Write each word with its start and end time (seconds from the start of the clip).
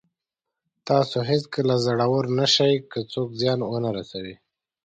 تاسو 0.87 1.17
هېڅکله 1.29 1.75
زړور 1.85 2.25
نه 2.37 2.45
شئ 2.55 2.73
که 2.91 2.99
څوک 3.11 3.29
زیان 3.41 3.59
ونه 3.63 3.89
رسوي. 3.97 4.35